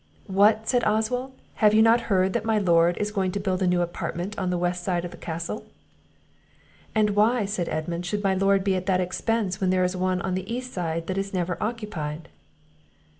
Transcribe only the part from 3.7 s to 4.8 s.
apartment on the